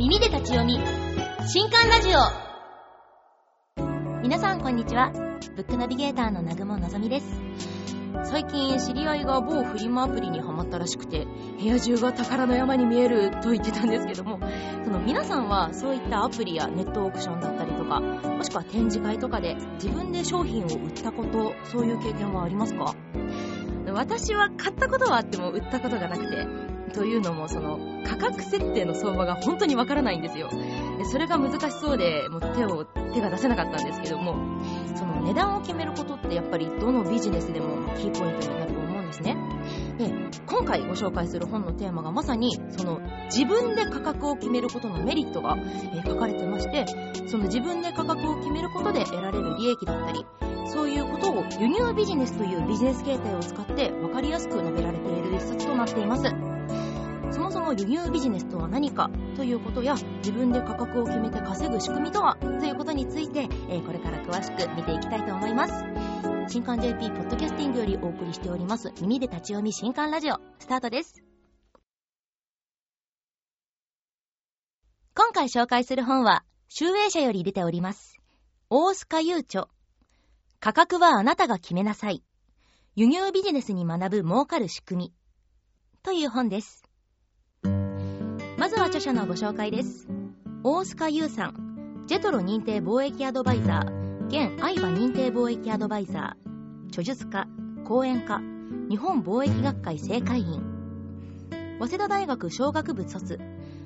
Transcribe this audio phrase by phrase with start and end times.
[0.00, 0.80] 耳で立ち読み。
[1.46, 2.20] 新刊ラジオ。
[4.22, 5.10] 皆さんこんにちは。
[5.56, 7.26] ブックナビゲーターの南雲のぞみです。
[8.24, 11.26] 最近知り合いが某フリマアプリにハマったらしくて
[11.60, 14.40] 部屋中が宝の山に見えると言ってたんですけども
[14.84, 22.94] その皆さんはそういったアプリやネットオークションだったりとかもしくは展示会とかで自分で商品を売ったことそういう経験はありますか？
[23.92, 30.50] 私は買ったことはあっても売ったことがなくてというのもその価格設定の相場が本当にわからないんですよ。
[31.10, 34.34] それが難しそうでもう手を手が出せなかったんですけども
[34.94, 39.36] その値段を決めることってやっぱりどのビジネスでもキーポイントになると思うんですね。
[39.98, 45.56] で今回ご紹介する本のテーマがまさにその自分で価格を決めることのメリットが、
[46.06, 46.86] 書かれてまして
[47.28, 50.24] その自分で価格を決めることで得られる利益だったり
[50.66, 56.49] そういうことを輸入ビジネスというビジネス形態を使って分かりやすく述べられている一冊となっています。
[57.30, 65.84] そもそも輸入ビジネスとは何かということや自分で価格を決めて稼ぐ仕組みとはということについて、えーこれから詳しく見ていきたいと思います。
[66.48, 68.92] 新刊 JP ポッドキャスティングよりお送りしております。
[69.00, 71.22] 耳で立ち読み新刊ラジオスタートです。
[75.14, 78.18] 今回紹介する本は集英社より出ております。
[78.68, 79.68] 大須賀優著。
[80.58, 82.24] 価格はあなたが決めなさい。
[82.96, 85.12] 輸入ビジネスに学ぶ儲かる仕組み。
[86.02, 86.89] という本です。
[88.60, 90.06] まずは著者のご紹介です。
[90.64, 97.48] 大須賀優さんジェトロ認定貿易アドバイザー現愛馬認定貿易アドバイザー著述家
[97.86, 98.42] 講演家
[98.90, 100.62] 日本貿易学会正会員
[101.78, 103.40] 早稲田大学商学部卒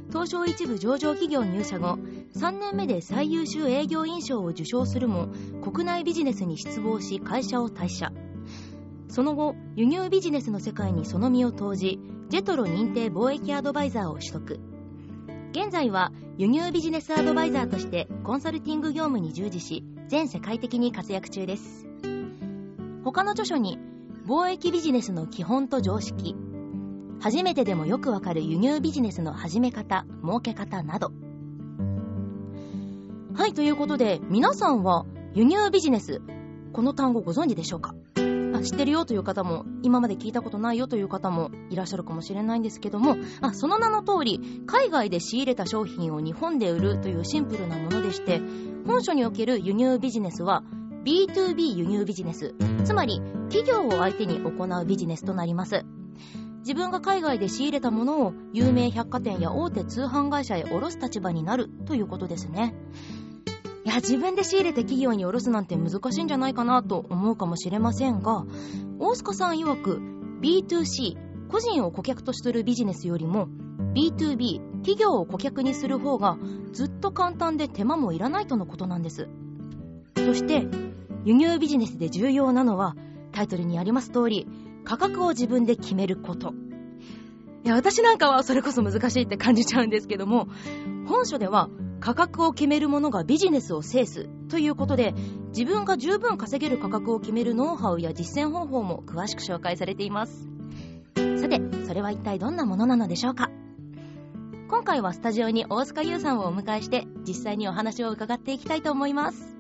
[0.09, 1.97] 東証一部上場企業入社後
[2.35, 5.29] 3年目で最優秀営業員賞を受賞するも
[5.63, 8.11] 国内ビジネスに失望し会社を退社。
[9.15, 14.59] その後輸入ビジネスの世界にその身を投じジェトロ認定貿易アドバイザーを取得。
[15.53, 21.87] 現在は輸入ビジネスアドバイザーとしてコンサルティング業務に従事し全世界的に活躍中です。
[23.05, 23.79] 他の著書に
[24.27, 26.35] 貿易ビジネスの基本と常識
[27.21, 31.13] 初めてでもよくわかる輸入ビジネスの始め方儲け方など。
[33.37, 36.21] はいということで皆さんは輸入ビジネス
[36.73, 37.95] この単語ご存知でしょうか？
[38.55, 48.41] あ知ってるよという方も今まで聞いたことないよという方もいらっしゃるかもしれないんですけどもあその名の通り海外で仕入れた商品を日本で売るというシンプルなものでして
[48.87, 50.63] 本書における輸入ビジネスは
[51.05, 52.55] B2B 輸入ビジネス。
[52.85, 53.21] つまり
[53.51, 55.85] 企業を相手に行うビジネスとなります。
[56.61, 62.75] 自分が海外で仕入れたものを有名百貨店や大手通販会社へ卸す立場になるということですね。
[63.85, 68.47] いや自分で仕入れて企業に卸すなんて難しいんじゃないかなと思うかもしれませんが
[68.99, 70.01] 大須賀さん曰く
[70.41, 73.49] B2C 個人を顧客とするビジネスよりも
[73.95, 76.37] B2B 企業を顧客にする方が
[76.73, 79.29] ずっと簡単で手間もいらないとのことなんです。
[80.17, 80.67] そして
[81.25, 82.97] 輸入ビジネスで重要なのは
[83.33, 84.47] タイトルにあります通り
[84.85, 86.55] 価格を自分で決めること。
[87.65, 90.49] いや私なんかはそれこそ難しいって感じちゃうんですけども
[91.07, 91.71] 本書では
[92.05, 95.15] 価格を決めるものがビジネスを制すということで
[95.57, 100.47] 自分が十分稼げる価格を決めるノウハウや実践方法も詳しく紹介されています。
[101.41, 103.49] さてそれは一体どんなものなのでしょうか？
[104.69, 109.57] 今回はスタジオに大塚優さんをお迎えして実際にお話を伺っていきたいと思います。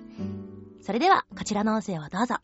[0.82, 2.34] それではこちらの音声をどうぞ。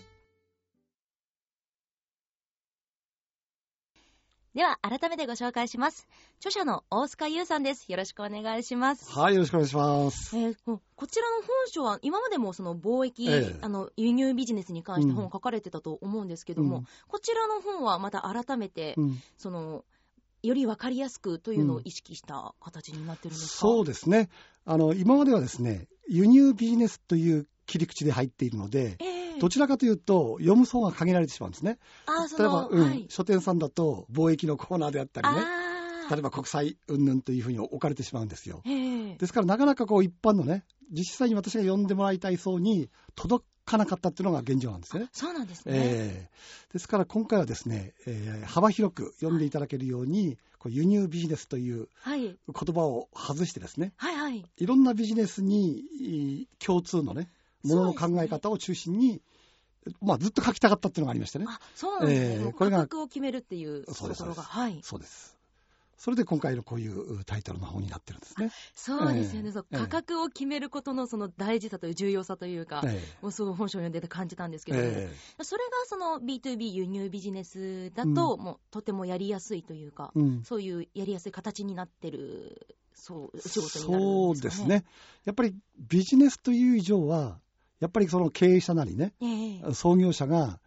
[4.52, 6.08] では改めてご紹介します。
[6.38, 7.84] 著者の大塚優さんです。
[7.86, 9.16] よろしくお願いします。
[9.16, 10.36] はい、よろしくお願いします。
[10.36, 13.56] えーここちらの本書は今までもその貿易、ええ。
[13.60, 15.28] あの輸入ビジネスに関して本うん。
[15.28, 16.86] を書かれてたと思うんですけども、うん。
[17.06, 19.84] こちらの本はまた改めて、うん、その
[20.42, 24.30] より分かりやすくというのを意識した形になってるんですか、そうですね。
[24.64, 31.78] あの、今まではですね、輸入ビジネスという切り口で入っているので、ええどちらかというと、読む層が限られてしまうんですね。
[32.38, 35.44] 例えば、うんはい、書店さんだと、貿易のコーナーであったりね、
[36.10, 38.62] 例えば国際云々というふうに置かれてしまうんですよ。
[38.66, 45.08] ええですから、なかなかこう、一般のね、実際に私が読んでもらいたい層に届かなかったっていうのが現状なんですよね。
[45.12, 46.72] そうなんですね、えー。
[46.72, 52.22] ですから今回はですね、えー幅広く読んでいただけるように、こう輸入ビジネスというはい。
[52.22, 54.44] 言葉を外してですね、はいはい。
[54.56, 57.28] いろんなビジネスにい共通のね、
[57.62, 59.22] ものの考え方を中心に、
[60.00, 61.46] まあずっと書きたかったっていうのがありましてね。
[61.48, 64.24] あそうなんですね、これが価格を決めるっていうとこそうです。
[64.24, 64.42] ろが。
[64.42, 64.78] はい。
[64.82, 65.40] そうです。
[66.00, 68.50] それで今回のこういうタイトルの本になってるんですね。
[68.74, 69.78] そうですよね、そうええ。
[69.80, 84.76] 価格を決めることのその大事さという重要さというか、えもうそう本書を読んでて感じたんですけえども、えそれがその B2B 輸入ビジネスだと、もうとてもやりやすいというか、えうん、そういうやりやすい形になってるそう、お仕事になるそんですかね。
[84.76, 84.84] うですね。
[85.24, 87.38] やっぱりビジネスという以上は、
[87.80, 90.60] やっぱりその経営者なりね、ええ創業者が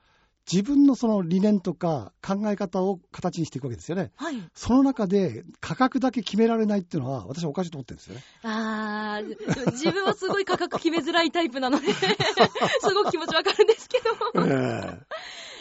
[0.51, 4.11] 自分のその理念とか考え方を形にしていくわけですよね。
[4.17, 4.35] はい。
[4.53, 8.21] その中で価格だけ決められないっていうのは私はおかしいと思ってるんですよね。
[8.43, 14.45] あー、自分はすごい価格決めづらいタイプなので、 すごく気持ちわかるんですけど。
[14.45, 14.99] え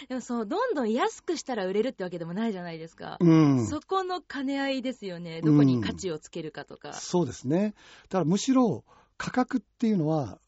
[0.08, 3.24] でもそう、どんどん安くしたら売れるってわけでもないじゃないですかえ。
[3.24, 3.66] うん。
[3.66, 5.42] そこの兼ね合いですよね。
[5.42, 6.92] どこに価値をつけるかとか。
[6.94, 7.74] そうですね。
[8.08, 8.84] だからむしろ
[9.16, 10.38] 価格っていうのは、わ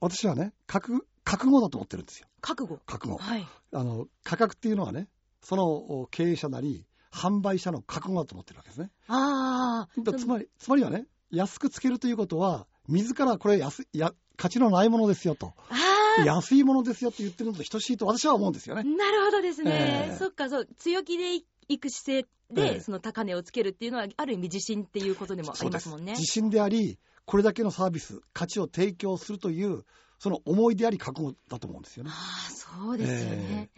[0.00, 2.26] 私はね、覚覚悟だと思ってるんですよ。
[2.40, 2.80] 覚悟。
[2.86, 3.18] 覚悟。
[3.18, 3.46] はい。
[3.72, 5.08] あの、価格っていうのはね、
[5.42, 8.90] その経営者なり、販売者の覚悟だと思ってるわけですね。
[9.06, 10.00] ああ。
[10.02, 18.82] だつまり、つまりはね、安くつけるということは、自らこれ安いや、価値のないものですよと、あ安いものですよって言ってるのと等しいと私は思うんですよあ。
[18.82, 18.96] ね。
[18.96, 20.08] なるほどですね。
[20.10, 20.68] ええそっか、そう。
[20.78, 21.36] 強気で
[21.68, 26.12] いく姿勢で、ええその高値をつけるっていうのは、ある意味自信っていうことでもありますもんね。
[26.12, 29.84] 自信であり、これだけのサービス、価値を提供するという、
[30.18, 32.10] その思いであり覚悟だと思うんですよね。
[32.12, 33.70] ああ、そうですよね。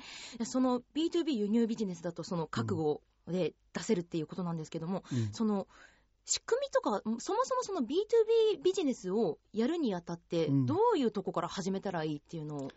[0.44, 5.66] その B2B 輸入ビジネスだと、その覚悟で出せるっていうことなんですけども、うんその
[6.26, 12.70] 仕組みとか、そもそもその B2B ビジネスをやるにあたって、うんどういうとこから始めたらいいっていうの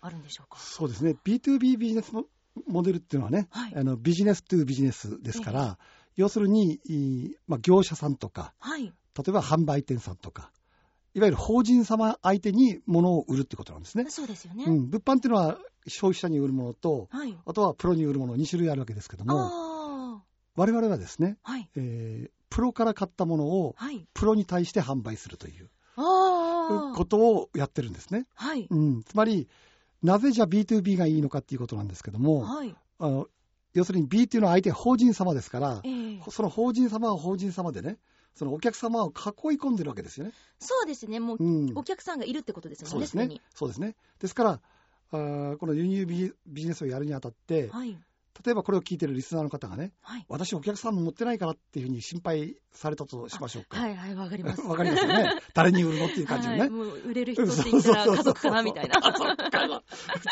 [0.00, 0.58] あるんでしょうか？
[0.58, 1.16] そうですね。
[1.24, 2.24] B2B ビジネスの
[2.66, 5.78] モデルっていうのはね、はいあのビジネストゥビジネスですから、
[6.16, 6.94] 要するに、い
[7.26, 8.92] いまあ、業者さんとか、はい。
[9.22, 10.50] 例えば販売店さんとか、
[11.14, 14.06] いわゆる法人様相手に物を売るってことなんですね。
[14.08, 14.64] そうですよね。
[14.64, 17.36] うん、物販っていうのは消費者に売るものと、はい。
[17.44, 20.22] あとはプロに売るもの2種類あるわけですけども、あ
[20.56, 21.52] 我々はですね、あ。
[21.52, 21.68] はい。
[21.76, 24.04] えープロから買ったものをはい。
[24.12, 25.70] プロに対して販売するという。
[25.96, 28.26] ことをやってるんですね。
[28.34, 28.66] はい。
[28.68, 29.48] うん、つまり、
[30.02, 32.74] なぜじゃあ B2B がいいのかっていうことなんですけども、はい。
[32.98, 33.26] あの
[33.72, 37.98] 要するに B っていうのは相手は法人様ですからえ、えその法人様は法人様でね、
[38.34, 39.12] そのお客様を囲い
[39.58, 40.32] 込んでるわけですよね。
[40.58, 41.20] そうですね。
[41.20, 42.90] もう、うん、お客さんがいるってことですよね。
[42.90, 43.40] そうですね。
[43.54, 43.96] そうですね。
[44.20, 44.60] ですから、
[45.12, 47.98] あーこの輸入ビジビジネスをやるにあたって、はい。
[48.44, 50.24] 例えばこれを聞いてるリスナーの方がね、はい。
[50.28, 53.78] 私お客さんも持ってないからっていうふうに心配されたとしましょうか。
[53.78, 54.62] はいはい、わかります。
[54.62, 55.34] わかりますよね。
[55.52, 56.60] 誰に売るのっていう感じのね。
[56.60, 59.00] はい、もう売れる人って言ったら家族かなみたいな。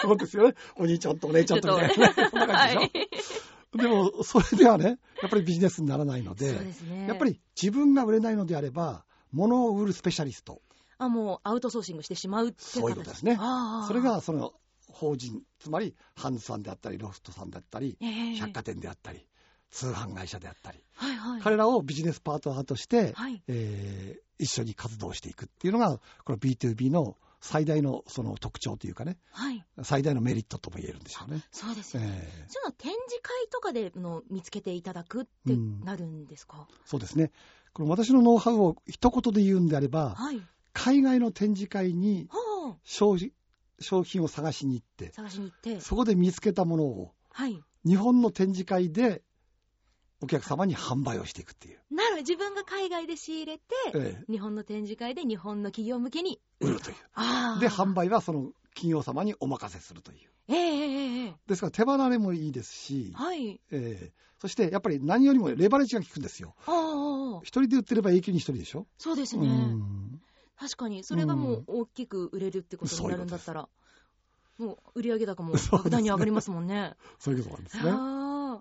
[0.00, 0.54] そうですよね。
[0.76, 2.14] お兄ちゃんとお姉ちゃんとみたいなね。
[2.30, 3.47] そんな感じでしょ。
[3.74, 7.06] でも、それではね、やっぱりビジネスにならないのそうで、ですね。
[7.06, 7.24] やっぱ。
[7.24, 10.62] り自分が売れないのであれば、物を売るスペシャリスト。
[10.98, 13.38] あ、もうアウトソーシングしてしまうってそういうことですね。
[13.86, 14.52] それ、がその
[14.90, 19.26] 法人、つまりハンズさんであったり、ロフトさんであったり、ええ百貨店であったり、
[19.70, 21.42] 通販会社であったり、はいはい。
[21.42, 23.42] 彼らをビジネスパートナーとして、はい。
[23.48, 29.64] えー一緒に活動していくっていうのが、この B2B の最大のその特徴というかね、はい。
[29.82, 31.42] 最大のメリットとも言えるんでしょうね。
[31.52, 32.08] そうですよね。
[32.10, 37.30] えーその展示会とかでの見つけていただくってうんなるんですか、そうですね。
[37.72, 40.42] この私のノウハウを一言で言うんであれば、はい。
[40.72, 42.28] 海外の展示会に
[42.84, 45.80] 商品を探しに行って、探しに行って。
[45.80, 47.62] そこで見つけたものをはい。
[47.84, 49.22] 日本の展示会で
[50.20, 51.78] お客様に販売をしていくっていう。
[51.94, 56.96] なるほど自分が海外で仕入れて、え日本の展示会で日本の企業向けにえ売るという。
[57.60, 60.30] で、販売はその企業様にお任せするという。
[60.48, 63.60] ええええええですから手離れもいいですし、はい。
[63.70, 66.54] ええそしてやっぱり何よりもレバレッジが効くんですよ。
[66.66, 68.80] ああ、一人で売ってれば永久に一人でしょ？
[68.80, 69.46] うそうですね。
[69.48, 70.20] ん
[70.56, 73.68] 確かに、それがもう大きく売れるってことになるんだったら、
[74.58, 76.94] もう売上高も格段に上がりますもんね。
[77.18, 77.82] そういうことなんですね。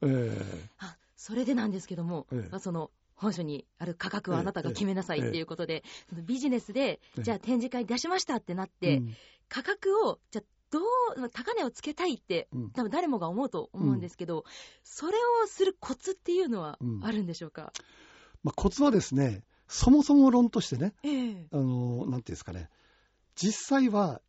[0.04, 2.50] えあ、それでなんですけども、ええ。
[2.50, 7.22] まあその本書にある価格はあなたが決めなさいっていうことで、そのビジネスで、ええ。
[7.24, 9.04] じゃあ展示会出しましたってなっえて、
[9.50, 12.70] 価格を、じゃあどう、まあ高値をつけたいって、うん。
[12.72, 14.46] 多分誰もが思うと思うんですけど、
[14.84, 17.04] それをするコツっていうのはうん。
[17.04, 17.74] あるんでしょうか、
[18.44, 21.48] まあ、コツはですね、そもそも論としてね、ええ。
[21.52, 22.70] あの、なんていうんですかね、
[23.36, 24.22] 実際は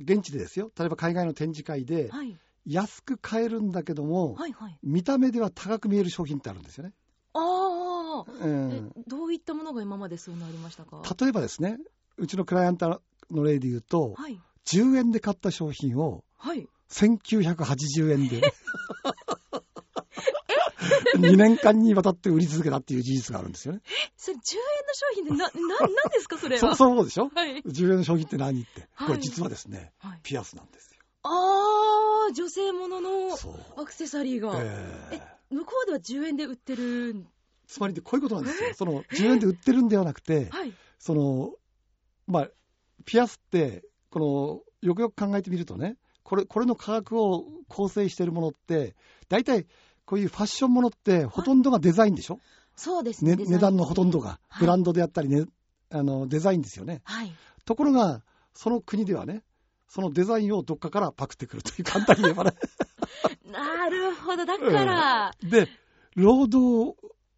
[0.00, 4.78] 現地でですよ、例えば海外の展示会ではい、安く買えるんだけども、はい、はい。
[4.82, 6.92] 見た目では高く見える商品ってあるんですよね。
[7.34, 8.46] ああ、うえ
[8.80, 11.02] ん、どういったものが今までそうなりましたか？
[11.20, 11.78] 例えばですね、
[12.16, 16.68] うちのクライアントの例で言うと、はい、10円で買った商品をはい。
[16.90, 18.40] 1980円で、
[21.16, 23.80] 2年間にわたって売り続けたっていう事実があるんですよね。
[24.16, 24.44] それ10円
[24.86, 25.44] の商品でな、な、
[25.80, 26.76] なんですかそれは？
[26.76, 27.62] そそうでしょはい。
[27.62, 28.88] 10円の商品って何って。
[28.92, 30.93] はいこれ実はですね、はい、ピアスなんですよ。
[31.24, 33.10] ああ、女性ものの。
[33.76, 37.26] アクセサリーが、えー向こうでは10円で売ってるん？
[37.66, 38.70] つまりでこういうことなんですよ。
[38.74, 40.72] その10円で売ってるんではなくて、 はい。
[40.98, 41.54] その、
[42.26, 42.48] まあ、
[43.04, 48.94] ピアスって、この、よくよく考えてみるとね、これ、これの価格を構成しているものって、
[49.28, 49.66] 大体、
[50.06, 52.40] こういうファッションものって、ほとんどがデザインでしょ、
[52.76, 53.36] そうですね。
[53.36, 55.46] ね値段のほとんどがはいブランドであったり、ね
[55.90, 57.02] あのデザインですよね。
[57.04, 57.32] はい。
[57.64, 58.22] ところが、
[58.54, 59.42] その国ではね、
[59.88, 62.52] そのデザインをどっかからパクってくるという簡単に言えばね。
[63.50, 64.44] なるほど。
[64.44, 65.68] だから、で、
[66.16, 66.96] 労働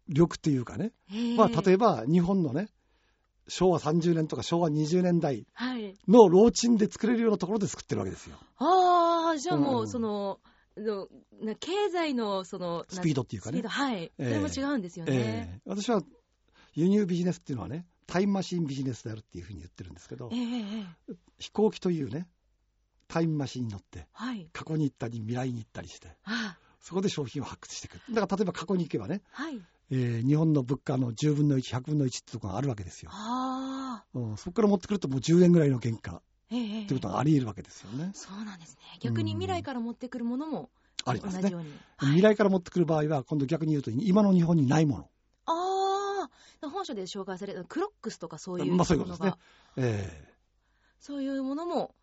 [0.09, 0.91] 力っていうかね、
[1.35, 2.69] まあ、例ええば日本のね、
[3.47, 5.95] 昭和30年とか昭和20年代はい。
[6.07, 8.37] の老賃で作れるようなところで作ってるわけですよ。
[8.57, 10.39] ああ、じゃあもう、うんその、
[10.77, 11.07] の
[11.41, 14.03] な経済の、その、スピードっていうかねスピード、はい。
[14.03, 15.13] ええそれも違うんですよね。
[15.13, 16.01] ええ私は
[16.73, 22.27] 輸入ビジネスっていうのはね、タイムマシンビジネスであるっていうふうに言ってるんですけどえ、えええ飛行機というね、
[23.07, 24.49] タイムマシンに乗って、はい。
[24.53, 28.01] 過去に行ったり未来に行ったりして、あそこで商品を発掘していく。
[28.13, 29.61] だから例えば過去に行けばね、はい。
[29.89, 33.11] えー日本の物価の10分の1、100分の1ってところがあるわけですよ。
[33.13, 34.19] ああ。
[34.19, 38.11] うん、そこから持ってくるともう10円ぐらいの原価っええええてことがあり得るわけですよね。
[38.13, 38.79] そうなんですね。
[39.01, 40.69] 逆に未来から持ってくるものも
[41.05, 41.41] ありますね。
[41.41, 41.71] 同じように。
[41.99, 45.09] 未来から持ってくる場合は、今度逆に言うと、今の日本にないもの。
[45.45, 46.29] あ
[46.61, 49.39] あ、本書で紹介されたクロックスとかそういうもまあそういうこのとですね
[49.75, 49.89] が、。
[49.89, 50.33] え
[50.99, 51.95] そういうものも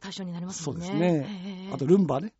[0.00, 0.86] 対象になりますもんね。
[0.86, 2.32] そうですねあと、ルンバね。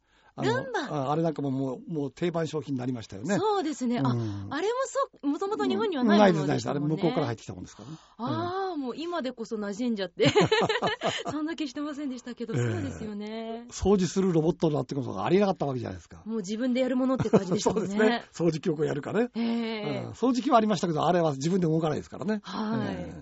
[0.42, 1.06] ルンバ？
[1.06, 3.36] ああれなんかももうもう定番商品になりましたよね。
[3.38, 4.00] そうですね。
[4.02, 6.68] あ、うんあれもそう、もともと日本にはないものないです、ないです。
[6.70, 6.96] あれでしたもんね。
[6.96, 7.96] 向こうから入ってきたもんですからね。
[8.18, 10.28] ああ、もう今でこそ馴染んじゃって。
[11.30, 13.66] そんな気してませんでしたけど、ええそうですよね。
[13.70, 16.20] 掃除するロボットだってことがありえなかったわけじゃないですか。
[16.24, 18.08] もう自分でやるものって感じでした そもうんですね。
[18.08, 18.24] ね。
[18.32, 19.30] 掃除機をやるかね。
[19.36, 22.40] ええうん掃除機はありましたけど、あれは自分で動かないですからね。
[22.42, 23.14] はい、え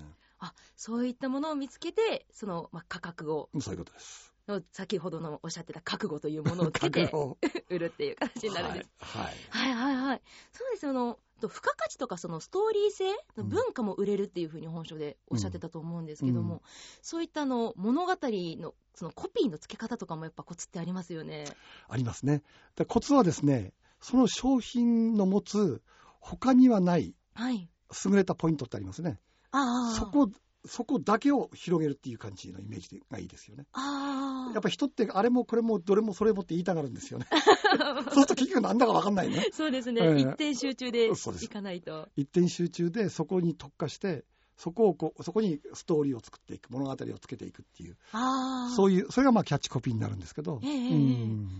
[0.42, 4.32] あ、そういったものを見つけて、その、まあ、価格を、えそういうことです。
[4.72, 7.10] 先ほどのおっしゃってた覚悟というものをつけて
[7.70, 8.90] 売るっていう形になるんです。
[8.98, 9.34] はい。
[9.50, 10.22] はいはいはい。
[10.52, 10.90] そうですよ。
[10.90, 13.04] あの、と付加価値とかそのストーリー性、
[13.36, 16.60] うん文化も売れるっていうふうに本書でおっしゃってたと思うんですけども、うん
[17.02, 21.44] そういったあの物語のそのコピーの付け方とかもやっぱコツってありますよね。
[21.88, 22.42] ありますね。
[22.74, 25.82] でコツはですね、その商品の持つ
[26.20, 27.68] 他にはないはい。
[28.06, 29.10] 優れたポイントってありますね。
[29.10, 29.31] ああ。
[29.96, 30.30] そこ、
[30.64, 33.66] そこだけを広げるっていう感じのイメージがいいですよね。
[33.72, 34.52] ああ。
[34.52, 37.26] やっぱ人ってあれもこれもどれもそれもって言いたがるんですよね。
[37.32, 39.48] そうすると結局なんだかわかんないね。
[39.52, 42.08] そうですね、ええ一点集中でいかないと。
[42.16, 44.24] 一点集中でそこに特化して、
[44.56, 48.74] そこをこう、そこにストーリーを作っていく、物語をつけていくっていう、ああ。
[48.76, 50.94] そういう、それがまあキャッチコピーになるんですけど、ええええ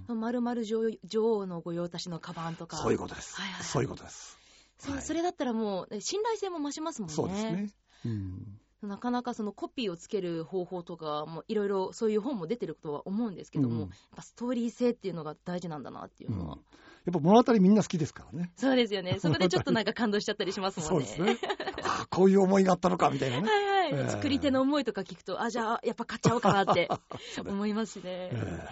[0.09, 2.77] うんまるまる女女王の御用達のカバンとか。
[2.77, 3.65] そういうことですはいはいはい。
[3.65, 4.42] そういうことです。
[4.83, 7.15] そそれだったらもう信頼性も増しますもんね。
[7.15, 7.69] そうですね。
[8.07, 8.59] うん。
[8.83, 13.81] なかなかそのコピーをつける方法とかもいろいろそういう本も出てるとは思うんですけども、うん。
[13.83, 16.61] やっぱストーリー性っていうのが大事なんだなっていうのは、うん。
[17.05, 18.51] やっぱ物語みんな好きですからね。
[18.57, 19.19] そうですよね。
[19.21, 21.07] そこでちょっとなんか感動しちゃったりしますもんね。
[21.07, 21.49] そうですね。
[21.85, 23.49] ああ、こういう思いがあったのか、みたいなね。
[23.49, 24.11] はいはい、ええ。
[24.11, 26.89] 作り手の思いとか聞くとあじゃあやっぱ買っちゃおうかなって
[27.47, 28.69] 思いますしね、え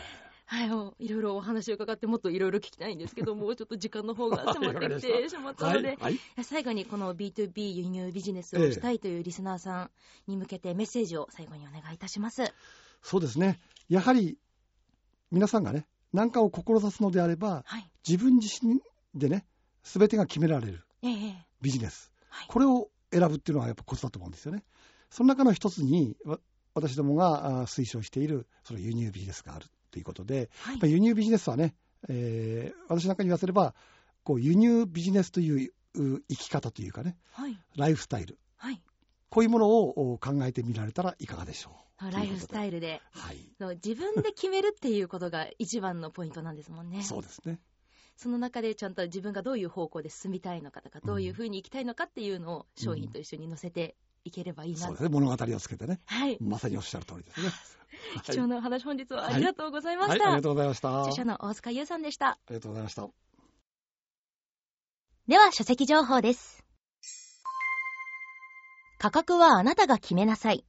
[0.50, 5.54] はいいろいろお話を伺ってもっといろいろ聞きたいんですけど もうちょっと時間の方が迫ってきてしまっ。
[5.54, 6.19] たので、はい。
[6.42, 9.90] 最後にこの B2B 輸入ビジネスをしたいというリスナーさん
[10.26, 12.52] に向けてメッセージを最後にお願いいたします。
[13.00, 13.61] そうですね。
[13.88, 14.38] やはり、
[15.30, 17.88] 皆さんがね、何かを志すのであれば、はい。
[18.04, 18.80] 自分自身
[19.14, 19.47] でね、
[19.85, 22.11] すべてが決められるええビジネス。
[22.28, 24.64] はいこれを選ぶっていうのはやっぱコツだと思うんですよね。
[25.11, 26.40] その中の一つに、わ
[26.75, 31.75] 私どもがあ推奨している、その輸入ビジネスがあるということで、はい輸入ビジネスはね、
[32.09, 33.75] えー私なんかに言わせれば、
[34.25, 37.59] こう輸入ビジネスというう生き方というかね、はい。
[37.76, 38.82] ライフスタイル、はい。
[39.28, 42.11] こういうものをお考えてみられたらいかがでしょう。
[42.11, 43.00] ライフスタイイルで。
[43.14, 43.20] ル。
[43.20, 43.76] はい。
[43.85, 47.02] 自分で決めるっていうことが一番のポイントなんですもんね。
[47.02, 47.61] そうですね。
[48.16, 54.85] その中でちゃんと自分がどういう方向で進みたいのかとか、どういうふうに生きたいのかっていうのを商品と一緒に載せていければいいなと。
[54.87, 55.09] そうですね。
[55.09, 56.00] 物語をつけてね。
[56.07, 56.39] はい。
[56.41, 57.50] まさにおっしゃる通りですね。
[58.25, 60.27] 貴重なお話本日はありがとうございまはい、した。
[60.27, 61.00] ありがとうございました。
[61.03, 62.29] 著者の大塚優さんでした。
[62.29, 63.09] ありがとうございました。
[65.29, 66.65] では書籍情報です。
[68.99, 70.65] 価格はあなたが決めなさい。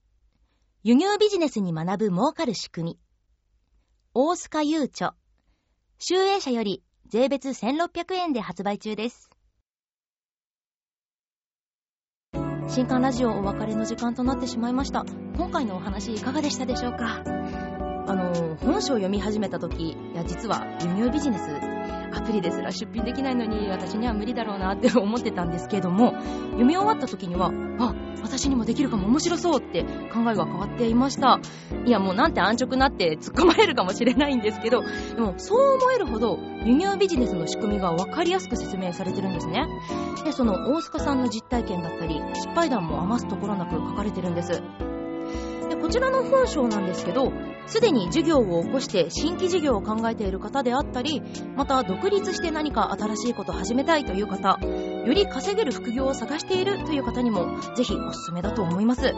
[0.84, 3.00] 輸入ビジネスに学ぶ儲かる仕組み。
[4.14, 5.16] 大須賀優著。
[6.00, 9.30] 集英社より税別1600円で発売中です。
[12.74, 15.04] 新刊ラジオお別れの時間となってしまいました。
[15.36, 17.22] 今回のお話いかがでしたでしょうか？
[18.08, 21.50] あの、本書を読み始めた時、いや、実は輸入ビジネス、
[22.14, 26.14] アプリですら出品できないのに私には無理だろうなって思ってたんですけども、
[26.52, 31.40] 読み終わった時には、あ、私にもできるかも面白そうって考えが変わっていました。
[31.86, 39.66] いや、もうなんて安直なって突っ込まれるかもしれないんですけど、でもそう思えるほど輸入ビジネスの仕組みが分かりやすく説明されてるんですね。
[40.24, 44.62] で、その大塚さんの実体験だったり、失敗談も余すところなく書かれてるんです。
[45.82, 47.32] こちらの本書なんですけど、
[47.68, 51.22] すでに事業を起こして新規事業を考えている方であったり、
[51.56, 59.14] また独立して何か新しいことを始めたいという方、より稼げる副業を探しているという方にも、ぜひおすすめだと思います。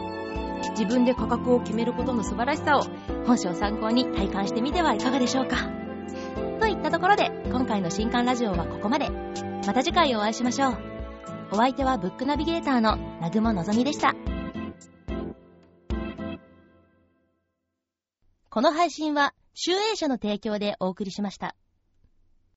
[0.70, 2.84] 自分で価格を決めることの素晴らしさを
[3.26, 5.56] 本書を参考に体感してみてはいかがでしょうか。
[6.60, 9.10] といったところで、今回の新刊ラジオはここまで。
[9.66, 10.78] また次回お会いしましょう。
[11.52, 14.14] お相手はブックナビゲーターの南雲のぞみでした。
[18.54, 21.56] この配信は、集英社の提供でお送りしました。